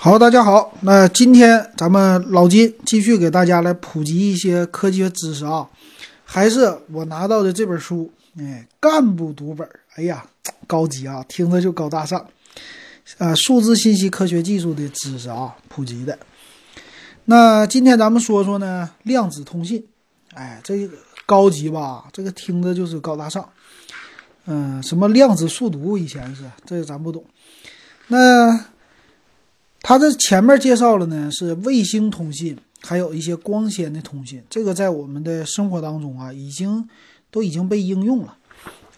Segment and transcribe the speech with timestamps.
[0.00, 5.68] 好，大家好，那今天咱们老金继续给大家来普及一些科学知识啊，
[6.24, 8.08] 还是我拿到的这本书，
[8.38, 10.24] 哎，干部读本，哎呀，
[10.68, 12.24] 高级啊，听着就高大上，
[13.18, 16.16] 啊，数字信息科学技术的知识啊，普及的。
[17.24, 19.84] 那今天咱们说说呢，量子通信，
[20.32, 20.96] 哎，这个
[21.26, 23.46] 高级吧，这个听着就是高大上，
[24.46, 27.24] 嗯，什么量子速读，以前是这个咱不懂，
[28.06, 28.64] 那。
[29.88, 34.42] 它这前面介绍了呢，是卫星通信，还有一些光纤的通信。
[34.50, 36.86] 这个在我们的生活当中啊，已经
[37.30, 38.36] 都已经被应用了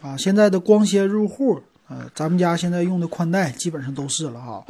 [0.02, 0.16] 啊。
[0.16, 4.66] 现在的光纤入户，呃，咱们家现在用的宽带基本上都是了哈。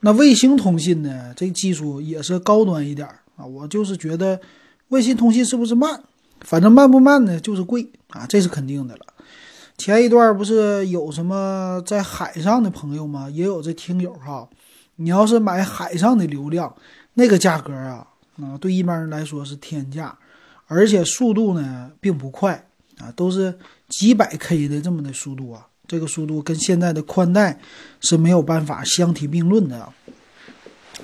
[0.00, 3.06] 那卫星通信呢，这技术也是高端一点
[3.36, 3.46] 啊。
[3.46, 4.40] 我就是觉得
[4.88, 6.02] 卫星通信是不是慢？
[6.40, 9.06] 反正慢不慢呢，就是贵啊，这是肯定的了。
[9.78, 13.30] 前一段不是有什么在海上的朋友吗？
[13.30, 14.48] 也有这听友哈。
[15.02, 16.76] 你要是买海上的流量，
[17.14, 18.06] 那个价格啊，
[18.38, 20.14] 啊，对一般人来说是天价，
[20.66, 27.58] 而且速度呢并不快啊，都是几百 K 的这么的速度啊，这个速度跟现在的宽带
[28.02, 29.90] 是没有办法相提并论的。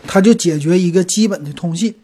[0.06, 1.94] 它就解决一个基本的通信。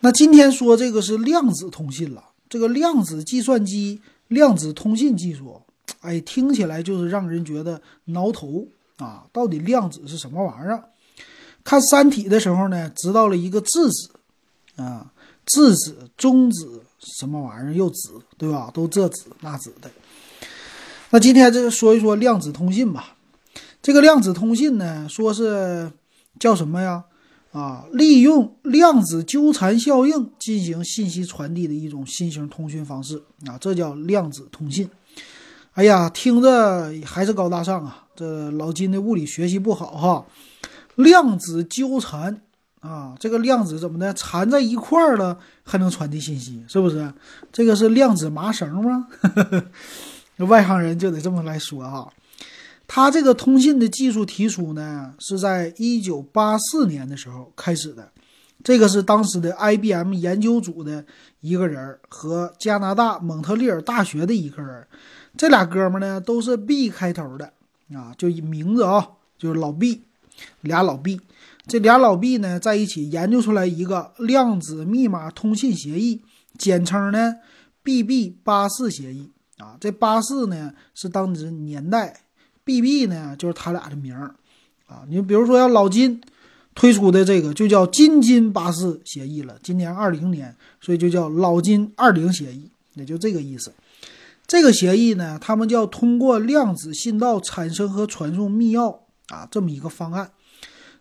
[0.00, 5.60] 那今天说这个是量子通信了，这个量子计算机、量子通信技术，
[6.00, 9.26] 哎，听起来就是让人觉得挠头啊！
[9.34, 10.82] 到底量子是什么玩意儿？
[11.64, 14.10] 看《三体》的时候呢，知道了一个质子，
[14.76, 15.10] 啊，
[15.46, 18.70] 质子、中子什么玩意儿又子，对吧？
[18.72, 19.90] 都这子那子的。
[21.10, 23.16] 那今天就说一说量子通信吧。
[23.82, 25.90] 这个量子通信呢，说是
[26.38, 27.04] 叫什么呀？
[27.52, 34.90] 啊，利用量子纠缠效应进行信息传递的一种新型通讯方式啊，这叫量子通信。
[35.72, 38.06] 哎呀，听着还是高大上啊！
[38.16, 40.26] 这老金的物理学习不好哈。
[40.96, 42.40] 量子纠缠
[42.80, 47.12] 啊，这个量子怎么的缠在一块儿了还能传递信息，是不是？
[47.52, 49.08] 这个是量子麻绳吗？
[50.48, 52.08] 外行人就得这么来说啊。
[52.86, 58.10] 他这个通信的技术提出呢，是在一九八四年的时候开始的。
[58.62, 61.04] 这个是当时的 IBM 研究组的
[61.40, 64.86] 一个人和加拿大蒙特利尔大学的一个人，
[65.36, 67.52] 这俩哥们呢都是 B 开头的
[67.94, 70.02] 啊，就名字啊，就是老 B。
[70.62, 71.20] 俩老毕，
[71.66, 76.20] 这俩老毕呢，在一起研究出来一个量子密码通信协议，
[76.58, 77.36] 简称呢
[77.82, 79.76] BB 八四协议啊。
[79.80, 82.20] 这八四呢是当时年代
[82.64, 84.34] ，BB 呢就是他俩的名儿
[84.86, 85.02] 啊。
[85.08, 86.20] 你比如说，要老金
[86.74, 93.72] 推出的这个就叫金金八四协议了，今年二零年，所以就叫老金二零协议，也就这个意思。
[94.46, 98.94] 这个协议呢，他们叫通过量子信道产生和传送密钥。
[99.28, 100.30] 啊，这么一个方案，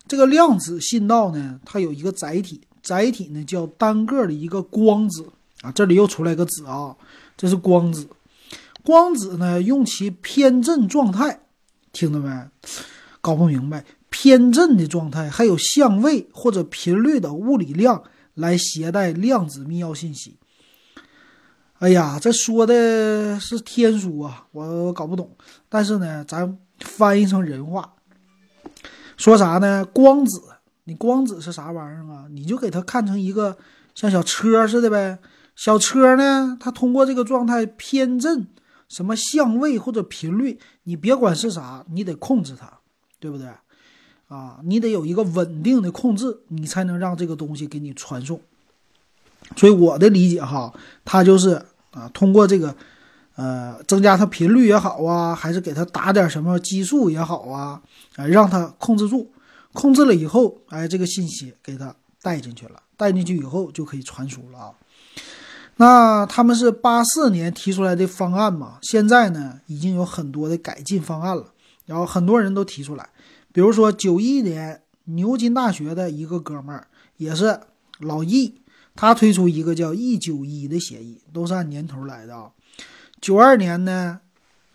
[0.08, 5.26] 这个量子信道呢，它有一个载体，载体呢叫单个的一个光子
[5.62, 6.96] 啊，这里又出来个子啊，
[7.36, 8.08] 这是光子，
[8.84, 11.42] 光子呢用其偏振状态，
[11.92, 12.50] 听到没？
[13.20, 20.38] 搞不明白，偏振的状态还有相位或者频率的物理量来携带量子密钥信息。
[21.80, 25.30] 哎呀，这说的是天书啊，我搞不懂，
[25.68, 27.94] 但是呢，咱翻译成人话。
[29.24, 29.86] 说啥呢？
[29.86, 30.42] 光子，
[30.84, 32.26] 你光子是啥玩意儿啊？
[32.30, 33.58] 你就给它看成一个
[33.96, 35.18] 像小车似的呗。
[35.56, 38.46] 小车呢，它通过这个状态偏振，
[38.90, 42.80] 什么相位或者频率，你别管是啥，你得控制它，
[43.22, 43.48] 对不对？
[44.28, 48.42] 啊，你得有一个稳定的控制，你才能让这个东西给你传送。
[49.56, 50.74] 所以我的理解哈，
[51.06, 52.76] 它就是啊，通过这个。
[53.36, 57.82] 呃，增加它频率也好啊，还是给它打点什么激素也好啊，
[58.16, 59.32] 啊，让它控制住，
[59.74, 64.72] 控制了以后，哎，这个信息给它带进去了，带进去以后就可以传输了啊。
[65.78, 71.48] 那他们是八四年提出来的方案嘛，现在呢已经有很多的改进方案了，
[71.88, 73.10] 然后很多人都提出来，
[73.52, 76.88] 比如说九一年牛津大学的一个哥们儿，
[77.18, 77.60] 也是
[77.98, 78.54] 老易，
[78.96, 82.52] 他推出一个叫 E 九一的协议，都是按年头来的啊。
[83.24, 84.20] 九二年呢，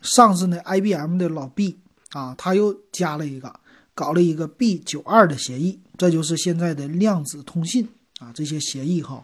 [0.00, 1.76] 上市呢 IBM 的老 B
[2.12, 3.52] 啊，他又加了一个，
[3.94, 7.86] 搞了一个 B 九二的协议，这就是现在的量子通信
[8.20, 9.22] 啊，这些协议哈，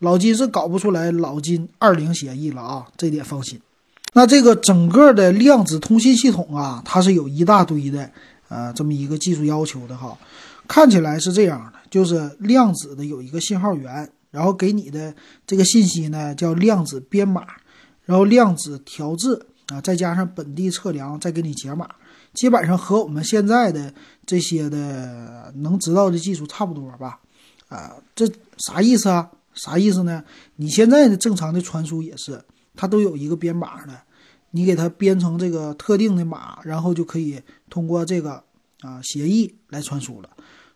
[0.00, 3.58] 老金是搞不出来老金二零协议了啊，这点放心。
[4.12, 8.10] 那这个整个的量子通信系统啊，它是有一大堆的
[8.50, 10.18] 呃这么一个技术要求的哈，
[10.68, 15.14] 看起来是这样的，就是量子的有一个信号源，然后给你的
[15.46, 17.42] 这个信息呢叫量子编码。
[18.06, 21.86] 然后量子调制啊，再加上本地测量，再给你解码，
[22.32, 23.92] 基本上和我们现在的
[24.24, 27.20] 这些的能知道的技术差不多吧。
[27.68, 28.26] 啊，这
[28.56, 29.30] 啥意思啊？
[29.54, 30.22] 啥意思呢？
[30.56, 32.40] 你现在的正常的传输也是，
[32.74, 33.92] 它都有一个编码的，
[34.52, 38.44] 你给它编成这个特定的码，然后就可以通过这个
[38.82, 40.30] 啊协议来传输了。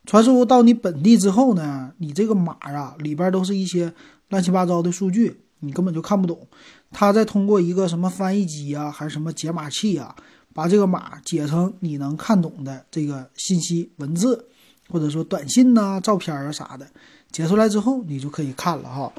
[0.07, 3.93] 传输到你本地之后呢，你这个码啊里边都是一些
[4.31, 6.49] 乱七八糟的数据，你根本就看不懂。
[6.91, 10.15] 它再通过一个什么翻译机啊，还是什么解码器啊，
[10.53, 14.47] 把这个码解成你能看懂的这个信息文字，
[14.89, 16.87] 或者说短信呐、照片啊啥的，
[17.31, 19.13] 解出来之后你就可以看了哈。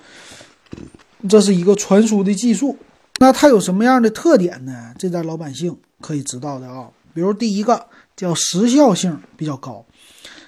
[1.29, 2.77] 这是一个传输的技术。
[3.19, 4.94] 那它有什么样的特点呢？
[4.97, 6.89] 这在老百姓可以知道的啊。
[7.13, 9.85] 比如第一个叫时效性比较高。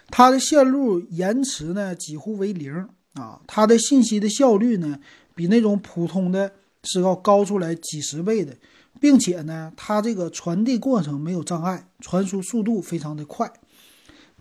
[0.10, 4.98] 它的线路延迟呢几乎为零啊，它的信息的效率呢
[5.36, 6.52] 比那种普通的
[6.84, 8.56] 是要高出来几十倍的，
[9.00, 13.52] 并且呢它这个传递过程没有障碍，传输速度非常的快。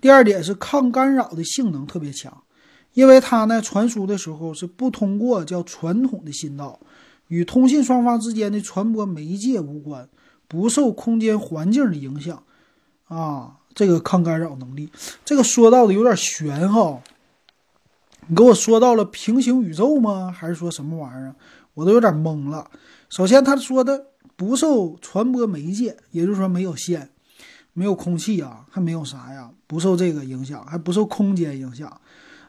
[0.00, 2.42] 第二点是抗干扰的性能特别强，
[2.94, 6.80] 因为它呢传输的时候是不通过叫传统的信道，
[7.28, 10.08] 与通信双方之间的传播媒介无关，
[10.48, 12.42] 不受空间环境的影响
[13.06, 13.58] 啊。
[13.74, 14.90] 这个抗干扰能力，
[15.24, 17.02] 这个说到的有点玄哈。
[18.26, 20.30] 你给我说到了平行宇宙吗？
[20.30, 21.34] 还是说什么玩意儿？
[21.74, 22.70] 我都有点懵了。
[23.08, 27.10] 首先，他说的不受传播媒介，也就是说没有线，
[27.72, 29.50] 没有空气啊，还没有啥呀？
[29.66, 32.00] 不受这个影响，还不受空间影响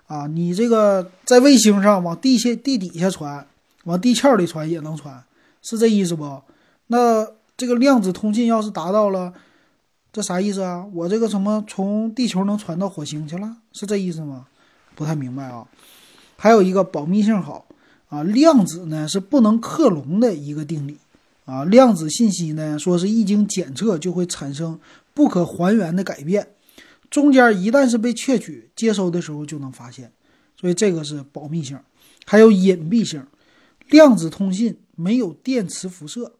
[0.07, 0.27] 啊？
[0.27, 3.45] 你这个在卫星上往地下、地底下传，
[3.85, 5.23] 往地壳里传也能传，
[5.61, 6.41] 是这意思不？
[6.87, 9.33] 那这个量子通信要是达到了？
[10.11, 10.85] 这啥意思啊？
[10.93, 14.47] 我这个什么从地球能传到火星去了，是这意思吗？
[14.95, 15.65] 不太明白啊。
[16.37, 17.65] 还有一个保密性好
[18.13, 20.97] 啊，量子呢是不能克隆的一个定理
[21.45, 21.65] 啊。
[21.65, 24.79] 量子信息呢说是一经检测就会产生
[25.15, 26.47] 不可还原的改变，
[27.09, 30.11] 中间一旦是被窃取接收的时候就能发现，
[30.61, 31.79] 所以这个是保密性。
[32.27, 33.25] 还有隐蔽性，
[33.89, 36.33] 量子通信没有电磁辐射。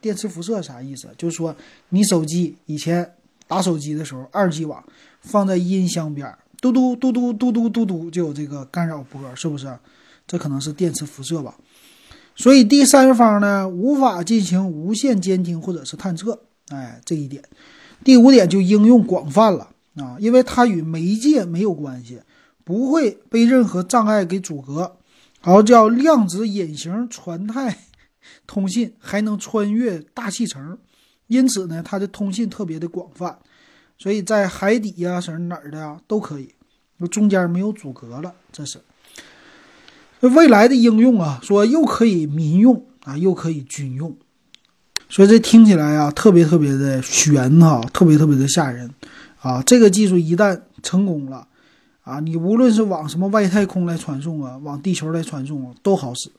[0.00, 1.08] 电磁辐射啥意思？
[1.18, 1.54] 就是说，
[1.90, 3.12] 你手机以前
[3.46, 4.82] 打手机的时候，二 G 网
[5.20, 6.32] 放在音箱边，
[6.62, 9.76] 嘟嘟嘟嘟嘟嘟嘟嘟，就有这个干扰波，是不是？
[10.30, 11.56] 这可能是电磁辐射吧。
[12.36, 16.38] 所以第三方呢，无法进行无线监听或者是探测。
[16.68, 17.42] 哎，这一点。
[18.04, 22.20] 第五点就应用广泛了啊，因为它与媒介没有关系，
[22.62, 24.98] 不会被任何障碍给阻隔。
[25.40, 27.76] 好，叫量子隐形传态。
[28.46, 30.78] 通信还能穿越大气层，
[31.26, 33.36] 因此呢，它的通信特别的广泛，
[33.98, 36.54] 所以在海底呀，什么哪儿的呀都可以，
[37.10, 38.32] 中间没有阻隔了。
[38.52, 38.80] 这是
[40.28, 44.14] 未来的应用啊，说又可以民用啊，又可以军用，
[45.08, 48.90] 所以这听起来啊，特别特别的玄哈，特别特别的吓人
[49.40, 49.62] 啊。
[49.62, 51.46] 这个技术一旦成功了
[52.02, 56.30] 啊，你无论是往什么外太空来传送啊，往地球来传送啊，都好使。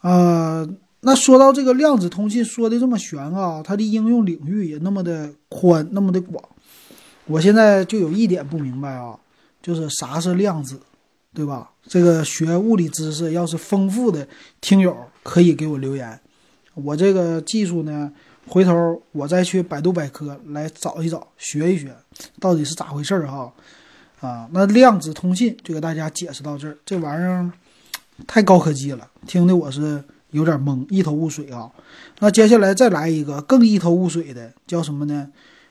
[0.00, 0.68] 呃，
[1.00, 6.42] 那说到这个量子通信，说的这么玄啊，它的应用领域也那么的宽，那么的广。
[7.26, 9.16] 我现在就有一点不明白啊，
[9.62, 10.80] 就是啥是量子，
[11.32, 11.70] 对吧？
[11.88, 14.26] 这个学物理知识要是丰富的
[14.60, 16.18] 听友可以给我留言。
[16.74, 18.12] 我这个技术呢，
[18.46, 21.96] 回头我再去百度百科来找一找，学一学，
[22.40, 23.52] 到底是咋回事儿哈。
[24.20, 27.50] 啊，那量子通信就给大家解释到这儿，这玩意儿。
[28.26, 31.70] 太高科技了，听的我是有点懵，一头雾水啊。
[32.18, 35.28] 那接下来再来一个更一头雾水的，叫什么呢？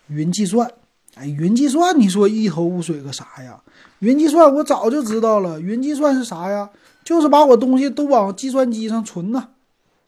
[0.08, 0.72] 云计算。
[1.16, 3.60] 哎，云计算，你说一头雾水个啥呀？
[4.06, 6.70] 云计算我早就知道了，云计算是啥呀？
[7.04, 9.50] 就是把我东西都往计算机上存呐，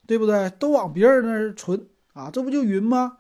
[0.06, 0.52] 对不对？
[0.60, 3.18] 都往别人那儿存啊，这不就云吗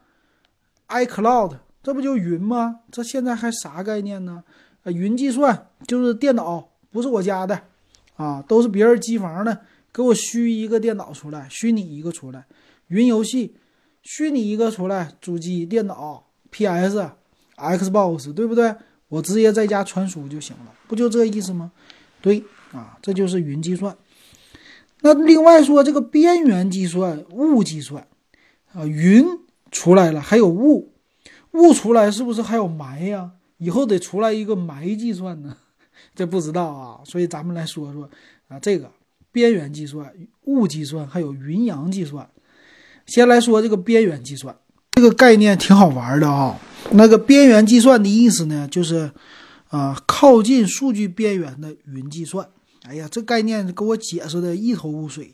[0.88, 2.82] ？iCloud，这不就云吗？
[2.92, 4.44] 这现在还啥概念呢？
[4.84, 7.60] 啊，云计算就是电脑，不是我家的。
[8.18, 12.46] 啊，都是别人机房的，给我虚一个电脑出来，虚拟一个出来，
[12.90, 13.56] 云游戏，
[14.04, 17.10] 虚拟一个出来，主机、电脑、PS、
[17.56, 18.76] Xbox，对不对？
[19.10, 21.72] 我直接在家传输就行了，不就这意思吗？
[22.22, 23.96] 对，啊，这就是云计算。
[25.02, 28.06] 那另外说这个边缘计算、物计算，
[28.74, 29.26] 啊，云
[29.72, 30.92] 出来了，还有物，
[31.52, 33.32] 物出来是不是还有埋呀？
[33.58, 35.56] 以后得出来一个埋计算呢？
[36.14, 38.10] 这不知道啊，所以咱们来说说
[38.48, 38.92] 啊，这个
[39.32, 40.12] 边缘计算、
[40.46, 42.28] 物计算还有云阳计算。
[43.06, 44.56] 先来说这个边缘计算，
[44.92, 46.60] 这个概念挺好玩的啊。
[46.92, 49.12] 那个边缘计算的意思呢，就是
[49.70, 52.48] 啊，靠近数据边缘的云计算。
[52.84, 55.34] 哎呀，这概念给我解释的一头雾水。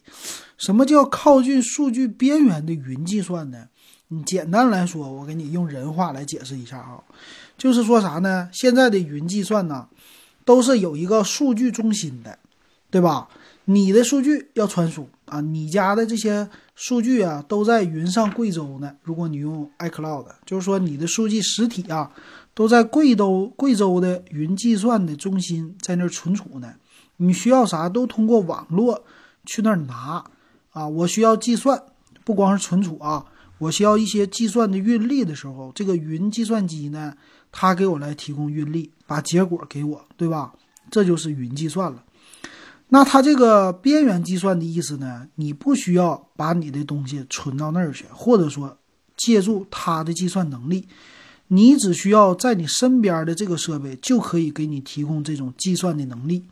[0.57, 3.67] 什么叫靠近数据边缘的云计算呢？
[4.07, 7.03] 你简单来说，我给你用人话来解释一下啊，
[7.57, 8.49] 就是说啥呢？
[8.51, 9.87] 现在的云计算呢，
[10.45, 12.39] 都是有一个数据中心的，
[12.89, 13.27] 对吧？
[13.65, 18.93] 你的数据要传输啊，你家的这些数据啊，都在云上贵州呢。
[19.03, 22.11] 如果你用 iCloud，就是说你的数据实体啊，
[22.53, 26.73] 都在贵州贵州的云计算的中心在那儿存储呢。
[27.17, 29.05] 你需要啥都通过网络
[29.45, 30.25] 去那儿拿
[30.71, 30.87] 啊。
[30.87, 31.81] 我需要计算，
[32.25, 33.25] 不光是存储啊，
[33.59, 37.15] 我需要一些计算的运力的时候，这个云计算机呢，
[37.49, 40.53] 它给我来提供运力，把结果给我，对吧？
[40.91, 42.03] 这就是云计算了。
[42.93, 45.27] 那它这个边缘计算的意思呢？
[45.33, 48.77] 你不需要把你的东西存到那儿去，或者说
[49.17, 50.87] 借助它的计算能力，
[51.47, 56.45] 你只需要在你身边的这个设备就可以给你提供这种计算的能力。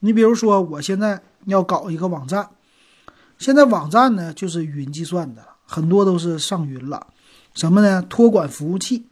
[0.00, 2.50] 你比如说，我现在要搞一个网站，
[3.38, 7.06] 现在网站呢就是云计算的，很多都是上云了。
[7.54, 8.02] 什么呢？
[8.02, 9.04] 托管服务器，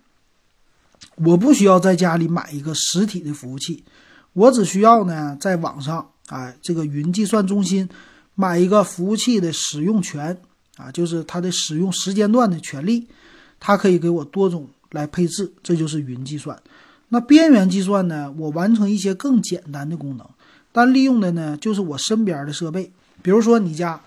[1.14, 3.84] 我不需要在家里买一个实体的服务器，
[4.32, 6.10] 我只需要呢在网上。
[6.28, 7.88] 哎，这个云计算中心
[8.34, 10.36] 买一个服务器的使用权
[10.76, 13.06] 啊，就是它的使用时间段的权利，
[13.60, 16.60] 它可以给我多种来配置，这就是云计算。
[17.08, 20.26] 那边缘计算呢，我完成一些更简单的功能，
[20.72, 22.92] 但利用的呢就是我身边的设备，
[23.22, 24.00] 比如说你家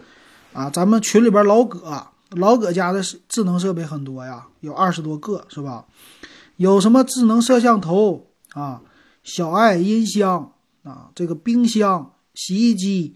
[0.51, 5.85] 啊，咱们群里边老葛，老葛家的智能设备很多呀，有二十多个是吧？
[6.57, 8.81] 有什么智能摄像头啊，
[9.23, 10.51] 小爱音箱。
[10.83, 13.15] 啊，这个冰箱、洗衣机，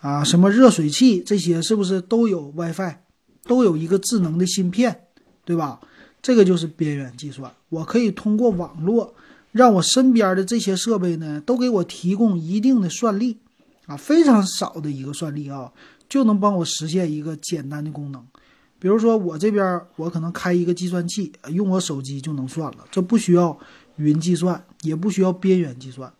[0.00, 2.96] 啊，什么热水器，这些是不是都有 WiFi，
[3.44, 5.08] 都有一个智能的芯片，
[5.44, 5.80] 对吧？
[6.20, 7.52] 这个就是边缘计算。
[7.68, 9.14] 我可以通过网络，
[9.50, 13.38] 让我身边的这些设备呢，都给我提供一定的算力，
[13.86, 15.72] 啊，非常少的一个算力啊，
[16.08, 18.24] 就能帮我实现一个简单的功能。
[18.78, 23.56] 比如说我这边，我可能开一个计算器，用我手机就能算了，这不需要
[23.96, 26.12] 云计算，也不需要边缘计算。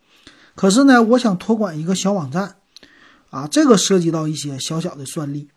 [0.54, 2.56] 可是呢，我想托管一个小网站，
[3.30, 5.48] 啊，这个涉及到一些小小的算力，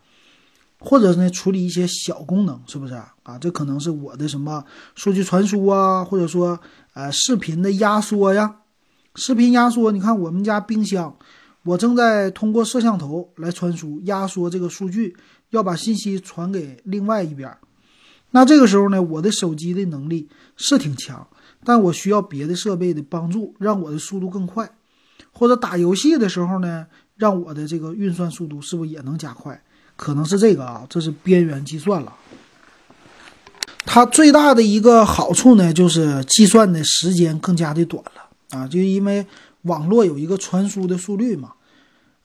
[0.79, 3.37] 或者呢处理一些小功能，是不是啊？
[3.39, 4.63] 这可能是我的什么
[4.95, 6.59] 数据传输啊，或者说
[6.93, 8.57] 呃视频的压缩呀，
[9.15, 9.91] 视频压缩。
[9.91, 11.17] 你看我们家冰箱，
[11.63, 15.17] 我正在通过摄像头来传输压缩这个数据，
[15.49, 17.55] 要把信息传给另外一边。
[18.31, 21.27] 那这个时候呢，我的手机的能力是挺强，
[21.63, 24.69] 但我需要别的设备的帮助，让我的速度更快。
[25.37, 26.87] 或者打游戏的时候呢，
[27.17, 29.61] 让我的这个运算速度是不是也能加快？
[29.97, 32.13] 可能是这个啊，这是边缘计算了。
[33.85, 39.25] 它最大的一个好处呢，就是计算的时间更加的短了啊，就因为
[39.63, 41.51] 网络有一个传输的速率嘛，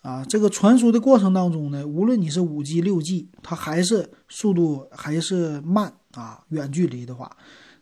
[0.02, 7.30] 啊，这个传输的过程当中呢，无论你是五 G、六 G，它还是速度还是慢啊，远距离的话，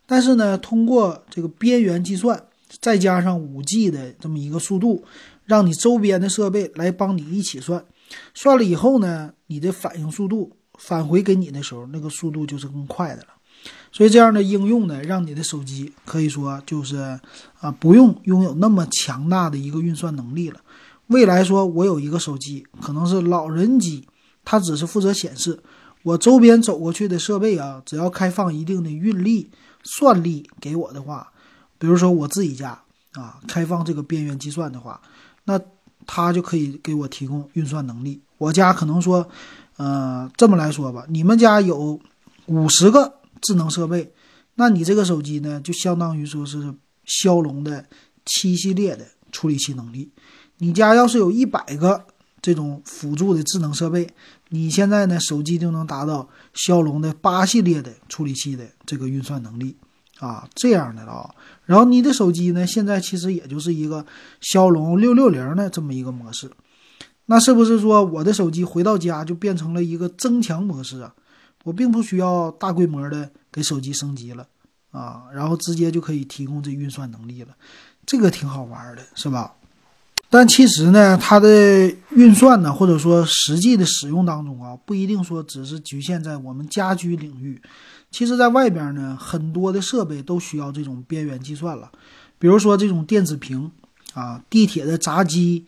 [0.06, 2.42] 但是呢，通过这个边缘计算。
[2.80, 5.04] 再加上五 G 的这么一个速度，
[5.44, 7.84] 让你周边的设备来帮你一起算，
[8.34, 13.28] 算了以后呢，你的反应速度返回给你的时候，那个速度就是更快的了。
[13.90, 16.96] 所以这样的应用呢，让你的手机可以说就是
[17.60, 20.60] 啊，不用拥有那么强大的一个运算能力了。
[21.08, 24.06] 未来说，我有一个手机，可能是老人机，
[24.44, 25.58] 它只是负责显示，
[26.02, 29.50] 我周边走过去的设备啊，只要开放一定的运力、
[29.82, 31.32] 算力给我的话。
[31.78, 32.78] 比如说我自己家
[33.12, 35.00] 啊，开放这个边缘计算的话，
[35.44, 35.58] 那
[36.06, 38.20] 它就可以给我提供运算能力。
[38.36, 39.28] 我家可能说，
[39.76, 41.98] 呃，这么来说吧，你们家有
[42.46, 44.12] 五十个智能设备，
[44.54, 47.84] 那你这个手机呢，就相当于说是骁龙的
[48.24, 50.10] 七系列的处理器能力。
[50.58, 52.04] 你家要是有一百个
[52.42, 54.08] 这种辅助的智能设备，
[54.48, 59.76] 你现在呢，手机就能达到骁龙的八系列的处理器的这个运算能力。
[60.18, 61.32] 啊，这样的啊，
[61.64, 64.04] 然后你的手机呢，现在其实也就是一个
[64.40, 66.50] 骁龙六六零的这么一个模式，
[67.26, 71.14] 那是不是说我的手机回到家就变成了一个增强模式啊？
[71.64, 74.46] 我并不需要大规模的给手机升级了
[74.90, 77.48] 啊，然后直接就可以提供这运算能力了，
[78.04, 79.52] 这个挺好玩的，是吧？
[80.30, 87.60] 但其实呢，它的运算呢，或者说实际的使用当中啊，不一定说只是局限在我们家居领域。
[88.10, 91.92] 其实，在外边呢，很多的设备都需要这种边缘计算了，
[92.38, 93.70] 比如说这种电子屏
[94.14, 95.66] 啊、地铁的闸机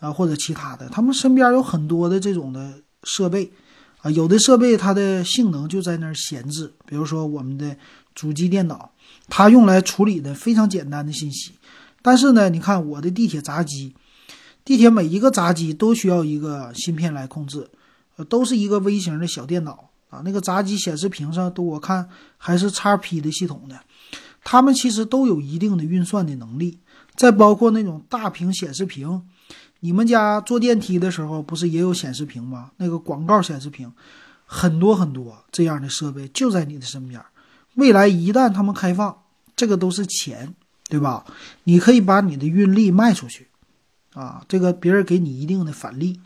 [0.00, 3.52] 啊，或者其他的，他们身边有很多的这种的设备
[4.00, 4.10] 啊。
[4.10, 7.76] 有的设备它的性能就在那儿闲置，比如说我们的
[8.14, 8.90] 主机电脑，
[9.28, 11.52] 它用来处理的非常简单的信息。
[12.00, 13.94] 但是呢，你看我的地铁闸机，
[14.64, 17.68] 地铁每一个闸机都需要一个芯片来控制，
[18.16, 19.90] 呃，都是一个微型的小电脑。
[20.12, 23.80] 啊，那个闸机显示屏上都我看还是 XP 的系统的，
[24.44, 26.78] 它们其实都有一定的运算的能力。
[27.16, 29.22] 再包括那种大屏显示屏，
[29.80, 32.72] 你们家坐电梯的时候不是也有显示屏吗？
[32.76, 33.90] 那个广告显示屏，
[34.44, 37.22] 很多很多这样的设备就在你的身边。
[37.74, 39.16] 未来一旦他们开放，
[39.56, 40.54] 这个都是钱，
[40.88, 41.24] 对吧？
[41.64, 43.48] 你可以把你的运力卖出去，
[44.14, 46.20] 啊，这个别人给你一定的返利，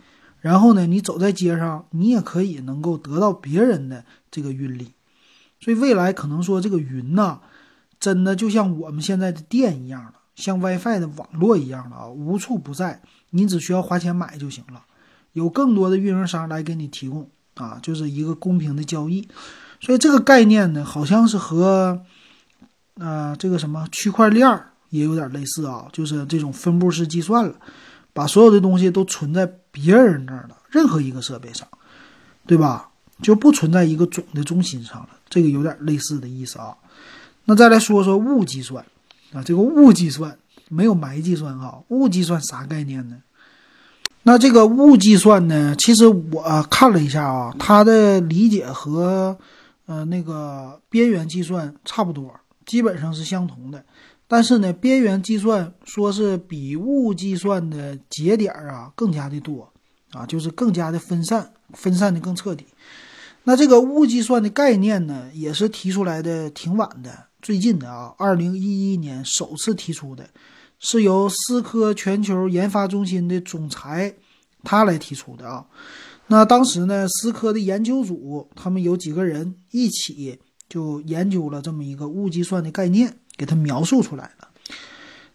[0.46, 4.92] 然后呢，你走在街上，你也可以能够得到别人的这个运力。
[5.58, 7.40] 所以未来可能说这个云呐，
[7.98, 14.84] 真的就像我们现在的电一样了，像 WiFi 的网络一样了啊，无处不在，你只需要花钱买就行了。
[15.32, 19.26] 有更多的运营商来给你提供啊，就是一个公平的交易。
[19.80, 22.02] 所以这个概念呢，好像是和，
[22.94, 24.48] 呃，这个什么区块链
[24.90, 27.56] 也有点类似啊，就是这种分布式计算了，
[28.12, 29.44] 把所有的东西都存在
[29.76, 31.68] 别人那儿的，任何一个设备上，
[32.46, 32.88] 对吧？
[33.20, 36.74] 就不存在一个总的中心上了，这个有点类似的意思啊。
[37.44, 38.82] 那再来说说物计算
[39.34, 40.38] 啊，这个物计算
[40.70, 43.18] 没有埋计算啊，物计算啥概念呢？
[44.22, 49.36] 那这个物计算呢，其实我看了一下啊，它的理解和。
[49.88, 53.84] 呃，那个边缘计算差不多，基本上是相同的。
[54.28, 59.72] 但是呢，边缘计算说是比物计算的节点啊更加的多
[60.10, 62.66] 啊，就是更加的分散，分散的更彻底。
[63.44, 70.28] 那这个物计算的概念呢，也是提出来的挺晚的，最近的啊，二零一一年首次提出的，
[70.80, 74.12] 是由思科全球研发中心的总裁
[74.64, 75.64] 他来提出的啊。
[76.26, 84.48] 那当时呢，思科的研究组他们有几个人一起就研究了这么一个物计算的概念，给它描述出来了。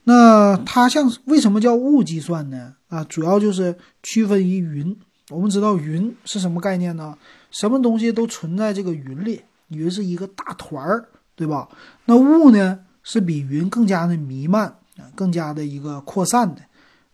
[0.04, 2.74] 那它像为什么叫物计算呢？
[2.90, 4.98] 啊，主要就是区分于云。
[5.30, 7.18] 我们知道云是什么概念呢？
[7.52, 11.06] 什么东西都存在这个云里，云是一个大团儿，
[11.36, 11.70] 对吧？
[12.06, 14.76] 那雾呢，是比云更加的弥漫，
[15.16, 16.62] 更加的一个扩散的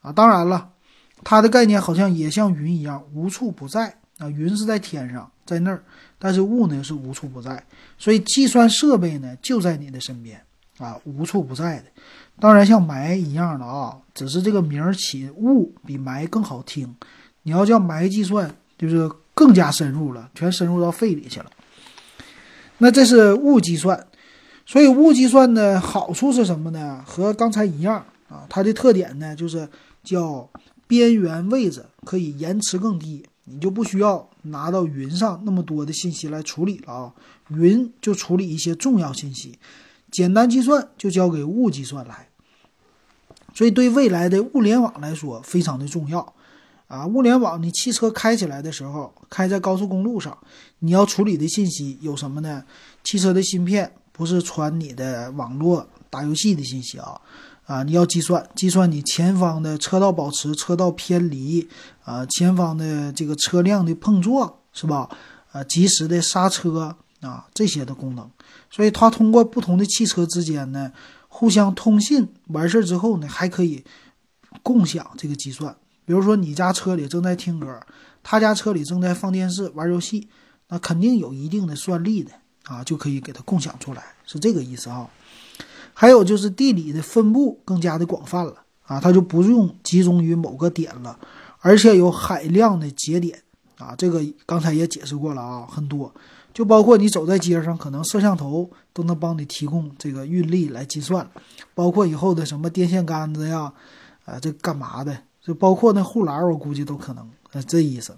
[0.02, 0.12] 啊。
[0.12, 0.70] 当然了。
[1.24, 5.84] 它的概念好像也像云一样无处不在啊，云是在天上，在那儿，
[6.20, 7.66] 但是雾呢是无处不在，
[7.98, 10.40] 所以计算设备呢就在你的身边
[10.78, 11.86] 啊，无处不在的。
[12.40, 16.96] 当然像埋一样的啊，只是这个名儿起雾比埋更好听。
[17.44, 21.52] 你要叫埋计算，就是更加深入了，全深入到肺里去了。
[22.78, 24.08] 那这是雾计算，
[24.66, 27.04] 所以雾计算的好处是什么呢？
[27.06, 29.68] 和刚才一样啊，它的特点呢就是
[30.04, 30.50] 叫。
[30.90, 37.14] 边缘位置可以延迟更低，你就不需要拿到云上那么多的信息来处理了啊，
[37.50, 39.60] 云就处理一些重要信息，
[40.12, 42.30] 简单计算就交给物计算来。
[43.54, 46.34] 所以对未来的物联网来说非常的重要
[46.88, 47.08] 啊！
[47.08, 50.38] 物联网你汽车开起来的时候，开在高速公路上，
[50.80, 52.64] 你要处理的信息有什么呢？
[53.04, 57.20] 汽车的芯片不是传你的网络打游戏的信息啊。
[57.66, 61.68] 啊，你要计算计算你前方的车道保持、车道偏离，
[62.04, 65.10] 啊，前方的这个车辆的碰撞是吧？
[65.52, 68.30] 啊，及时的刹车啊，这些的功能。
[68.70, 70.92] 所以它通过不同的汽车之间呢，
[71.28, 73.84] 互相通信完事儿之后呢，还可以
[74.62, 75.76] 共享这个计算。
[76.06, 77.80] 比如说你家车里正在听歌，
[78.24, 80.28] 他家车里正在放电视、玩游戏，
[80.70, 82.32] 那肯定有一定的算力的
[82.64, 85.10] 啊，就可以给它共享出来，是这个意思啊。
[85.94, 88.54] 还有就是地理的分布更加的广泛了
[88.84, 91.18] 啊，它就不用集中于某个点了，
[91.60, 93.42] 而且有海量的节点
[93.78, 96.14] 啊，这个刚才也解释过了啊，很多，
[96.58, 101.30] 就包括你走在街上，可能摄像头都能帮你提供这个运力来计算，
[101.76, 103.72] 包括以后的什么电线杆子呀，
[104.26, 105.16] 啊，这干嘛的？
[105.40, 108.18] 就包括那护栏，我估计都可能，啊，这意思。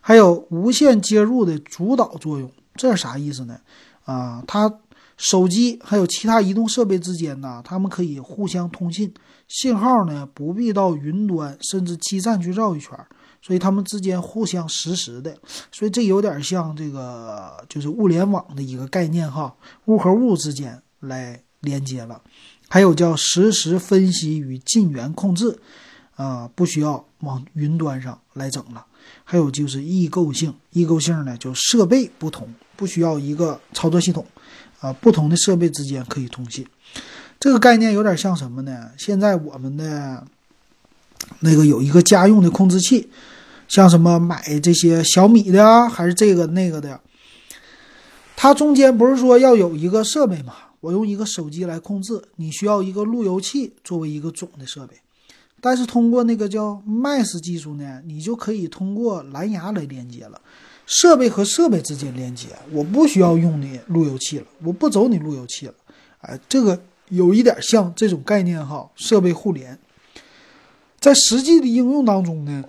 [0.00, 3.58] 还有无线接入的主导作用，这是啥意思呢？
[4.04, 4.72] 啊，它。
[5.16, 9.12] 手机还有其他移动设备之间呢，它们可以互相通信，
[9.48, 12.96] 信号呢不必到云端甚至基站去绕一圈，
[13.40, 15.36] 所以它们之间互相实时的，
[15.72, 19.54] 所以这有点像这个就是物联网的一个概念哈，
[19.86, 22.20] 物和物之间来连接了。
[22.68, 25.58] 还有叫实时分析与近源控制，
[26.16, 28.84] 啊，不需要往云端上来整了。
[29.24, 34.26] 还有就是异构性，异构性呢就设备不同，不需要一个操作系统。
[34.80, 36.64] 啊，不同的设备之间可以通信，
[37.40, 38.92] 这个概念有点像什么呢？
[38.96, 40.24] 现在我们的
[41.40, 43.08] 那个有一个家用的控制器，
[43.68, 47.00] 像什么买这些小米的啊，还是这个那个的，
[48.36, 50.54] 它中间不是说要有一个设备嘛？
[50.80, 54.96] 我用一个手机来控制，你需要一个路由器作为一个总的设备，
[55.60, 60.40] 但是通过那个叫 m e s 技术呢，你就可以通过蓝牙来连接了。
[60.86, 65.74] 设备和设备之间连接，我不需要用你路由器了，我不走你路由器了，
[66.20, 69.78] 哎，这个有一点像这种概念哈，设备互联，
[71.00, 72.64] 在实际的应用当中呢，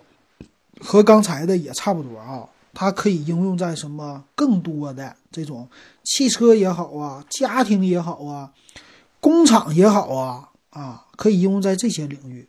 [0.79, 5.67] 和刚才的也差不多啊，它可以应用在什么更多的这种
[6.03, 8.51] 汽车也好啊，家庭也好啊，
[9.19, 12.47] 工厂也好啊，啊，可以应用在这些领域，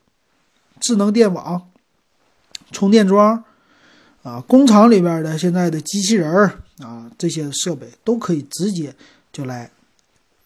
[0.80, 1.70] 智能电网、
[2.72, 3.44] 充电桩。
[4.22, 6.30] 啊，工厂里边的现在的机器人
[6.80, 8.94] 啊，这些设备都可以直接
[9.32, 9.70] 就来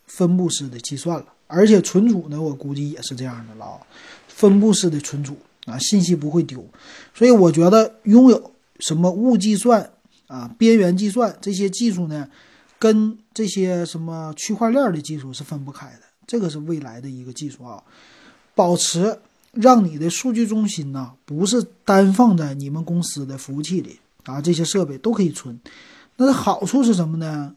[0.06, 3.80] 分布式的计算了，而且存储呢，我估计也是这样的了啊，
[4.34, 6.64] 分布式的存储啊，信息不会丢，
[7.14, 9.88] 所以我觉得拥有什么物计算
[10.26, 12.28] 啊、边缘计算这些技术呢，
[12.78, 17.82] 跟这些什么区块链的技术是分不开的，这个是未来的一个技术啊，
[18.54, 19.18] 保持。
[19.52, 25.56] 让你的数据中心呢，不是单放在你们公司的服务器里啊，这些设备都可以存。
[26.16, 27.54] 那好处是什么呢？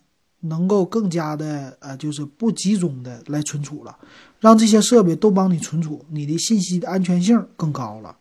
[0.47, 3.97] 能够更加的呃，就是不集中的来存储了，
[4.39, 8.15] 让这些设备都帮你存储，你的信息的安全性更高了，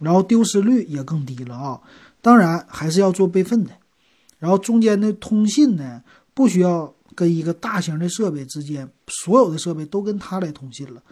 [0.00, 1.80] 然后丢失率也更低了啊。
[2.20, 3.70] 当然还是要做备份的，
[4.38, 6.02] 然后中间的通信呢，
[6.34, 11.02] 不需要跟一个大型的设备之间，所有的设备都跟它来通信了。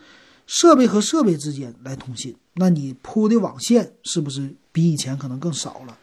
[0.47, 5.97] 设备和设备之间来通信，那你铺的网线是不是比以前可能更少了？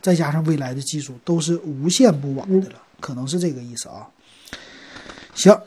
[0.00, 4.06] 再加上未来的技术都是无线布网的了，可能是这个意思啊。
[5.34, 5.60] 行，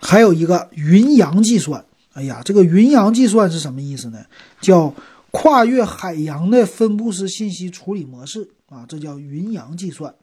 [0.00, 1.84] 还有一个云阳计算。
[2.14, 4.24] 哎呀，这个云阳计算是什么意思呢？
[4.60, 4.94] 叫
[5.32, 10.14] 跨越海洋的分布式信息处理模式啊，这叫云阳计算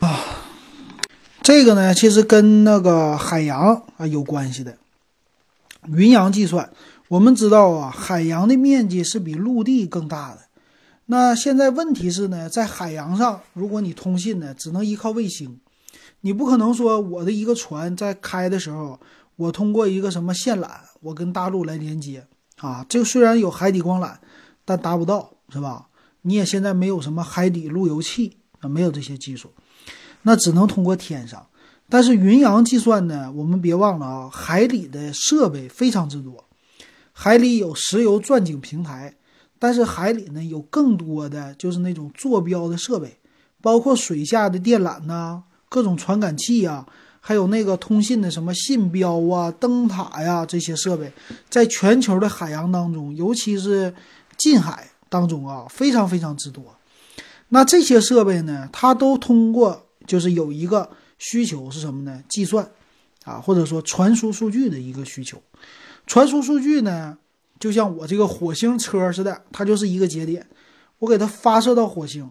[0.00, 0.20] 啊。
[1.42, 4.76] 这个呢，其实跟那个海洋啊有关系的。
[5.86, 6.70] 云阳计算，
[7.08, 10.47] 我们知道啊，海洋的面积是比陆地更大的。
[11.10, 15.58] 那现在问题是呢，在海洋上，如果你通信呢，只能依靠卫星，
[16.20, 19.00] 你不可能说我的一个船在开的时候，
[19.36, 20.68] 我通过一个什么线缆，
[21.00, 22.84] 我跟大陆来连接啊。
[22.86, 24.16] 这个虽然有海底光缆，
[24.66, 25.88] 但达不到，是吧？
[26.20, 29.50] 你也现在没有什么海底路由器啊，没有这些技术，
[30.20, 31.46] 那只能通过天上。
[31.88, 36.44] 但是云阳计算呢，我们别忘了啊，海里的设备非常之多，
[37.14, 39.14] 海里有石油钻井平台，
[39.58, 43.18] 但是海里呢有更多的就是那种坐标的设备，
[43.60, 46.86] 包括水下的电缆呐，各种传感器呀，
[47.20, 51.12] 还有那个通信的什么信标啊、灯塔呀这些设备，
[51.48, 53.94] 在全球的海洋当中，尤其是
[54.36, 56.64] 近海当中啊，非常非常之多。
[57.48, 60.90] 那这些设备呢，它都通过就是有一个。
[61.20, 62.22] 需求是什么呢？
[62.28, 62.64] 计算，
[63.24, 65.42] 啊，或者说传输数据的一个需求。
[66.06, 67.18] 传输数据呢，
[67.58, 70.46] 就像我这个火星车似的，它就是一个节点，
[70.98, 72.30] 我给它发射到火星，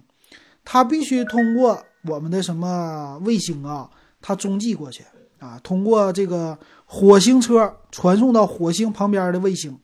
[0.63, 3.89] 它必须通过我们的什么卫星啊，
[4.21, 5.03] 它中继过去
[5.39, 9.77] 啊，通过这个火星车传送到火星旁边的卫星，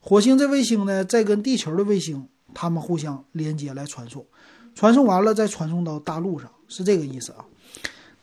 [0.00, 4.24] 火星这卫星呢，再跟地球的卫星它们互相连接来传送，
[4.74, 7.44] 传送完了再传送到大陆上，是这个意思啊。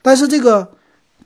[0.02, 0.76] 但是这个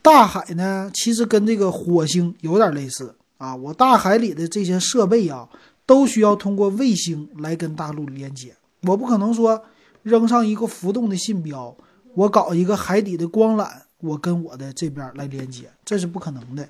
[0.02, 3.56] 大海呢，其实跟这个火星有点类似啊。
[3.56, 5.48] 我大海里的这些设备啊，
[5.86, 8.56] 都需要通过卫星来跟大陆连接。
[8.84, 9.64] 我不可能说
[10.04, 11.76] 扔上一个浮动的信标，
[12.14, 13.70] 我搞一个海底的光缆，
[14.00, 16.68] 我跟我的这边来连接，这是不可能的。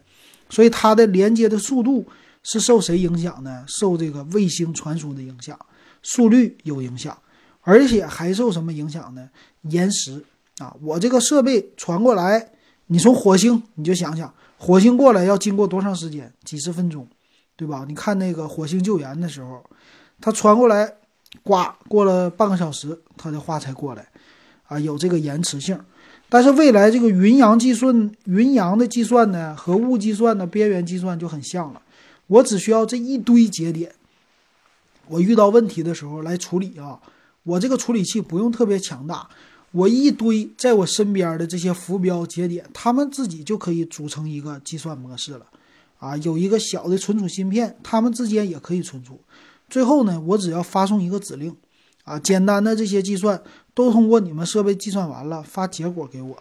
[0.50, 2.06] 所以它的连接的速度
[2.44, 3.66] 是受谁影响呢？
[3.68, 5.60] 受这个卫星传输的影响，
[6.02, 7.18] 速率有影响，
[7.62, 9.30] 而且还受什么影响呢？
[9.64, 10.24] 延时。
[10.60, 12.50] 啊，我这个设备传过来，
[12.88, 16.34] 你从火星，你就想想，火星过来要经过多长时间？
[16.44, 17.08] 几十分钟，
[17.56, 17.86] 对吧？
[17.88, 19.64] 你看那个火星救援的时候，
[20.20, 20.92] 它传过来，
[21.44, 24.08] 呱，过了半个小时，它的话才过来，
[24.68, 25.80] 啊，有这个延迟性。
[26.28, 31.82] 但是未来这个云阳计算，云阳的计算呢，和物计算的边缘计算就很像了。
[32.26, 33.94] 我只需要这一堆节点，
[35.08, 37.00] 我遇到问题的时候来处理啊，
[37.44, 39.30] 我这个处理器不用特别强大。
[39.78, 45.46] 我一堆在我身边的这些浮标节点，它们自己就可以组成一个计算模式了，
[46.00, 49.20] 啊，有一个小的存储芯片，它们之间也可以存储。
[49.70, 51.56] 最后呢，我只要发送一个指令，
[52.06, 53.40] 啊，简单的这些计算
[53.76, 56.36] 都通过你们设备计算完了，发结果给我，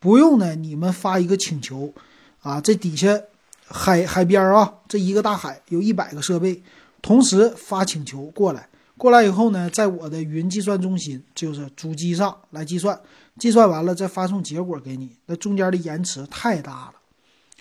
[0.00, 1.94] 不用呢，你们发一个请求，
[2.40, 3.16] 啊，这底下
[3.64, 6.60] 海海边啊，这一个大海有一百个设备，
[7.00, 8.68] 同时发请求过来。
[9.02, 12.96] 过来以后呢，在我的云计算中心，就是主机上来计算，
[13.36, 16.92] 计算完了再发送结果给你，那中间的延迟太大了，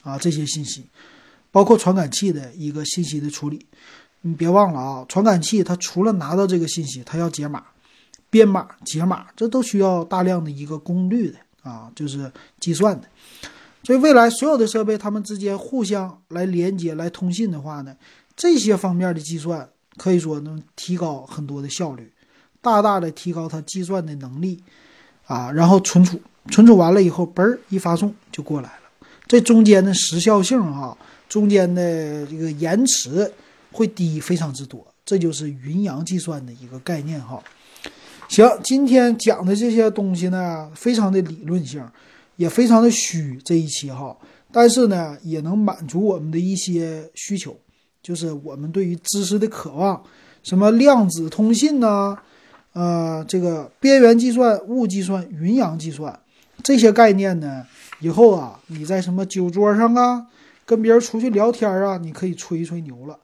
[0.03, 0.85] 啊，这些信息，
[1.49, 3.65] 包括传感器的一个信息的处理，
[4.21, 7.63] 你别忘了啊，传感器它除了拿到这个信息，它要解码，
[8.29, 13.07] 编码、解码，这都需要大量的一个功率的啊，就是计算的。
[13.83, 17.97] 所以未来所有的设备，它们之间互相来连接、来通信的话呢，
[18.35, 22.11] 这些方面的计算可以说能提高很多的效率，
[22.61, 24.63] 大大的提高它计算的能力
[25.25, 25.51] 啊。
[25.51, 29.07] 然后存储，存储完了以后，嘣儿一发送就过来了。
[29.27, 30.97] 这中间的时效性啊，
[31.29, 33.31] 中间的这个延迟
[33.71, 34.85] 会低非常之多。
[35.03, 37.41] 这就是云阳计算的一个概念哈。
[38.29, 41.83] 行，今天讲的这些东西呢，非常的理论性，
[42.37, 44.15] 也非常的虚这一期哈，
[44.51, 47.57] 但是呢，也能满足我们的一些需求，
[48.01, 50.01] 就是我们对于知识的渴望，
[50.43, 52.17] 什么量子通信呐，
[52.73, 56.19] 呃，这个边缘计算、物计算、云阳计算
[56.63, 57.65] 这些概念呢，
[57.99, 60.27] 以后啊，你在什么酒桌上啊，
[60.65, 63.17] 跟别人出去聊天啊，你可以吹一吹牛了，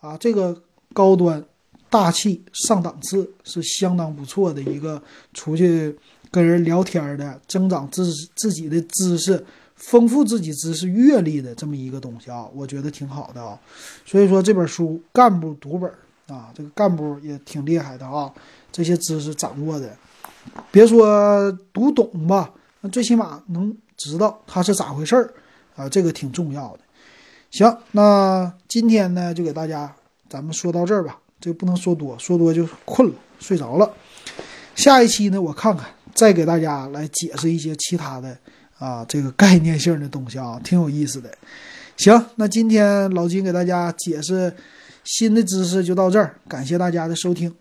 [0.00, 0.62] 啊，这个。
[0.94, 1.44] 高端、
[1.90, 5.02] 大气、上档次是相当不错的一个
[5.34, 5.94] 出去
[6.30, 9.44] 跟人聊天的、增长自自己的知识、
[9.76, 13.58] 丰富自己知识阅历的这么一个东西啊，我觉得挺好的啊。
[14.04, 15.90] 所以说这本书干部读本
[16.26, 18.32] 啊，这个干部也挺厉害的啊，
[18.72, 19.96] 这些知识掌握的，
[20.70, 25.32] 别说读懂吧，那最起码能知道它是咋回事儿
[25.76, 26.80] 啊，这个挺重要的。
[27.50, 29.94] 行，那今天呢就给大家。
[30.28, 33.88] 咱们说到这儿吧，这不能说多，说多就困了，睡着了。
[34.74, 38.36] 下一期呢，我看看，再给大家来解释一些其他的
[38.78, 41.30] 啊，这个概念性的东西啊，挺有意思的。
[41.96, 44.54] 行，那今天老金给大家解释
[45.04, 47.54] 新的知识就到这儿，感谢大家的收听。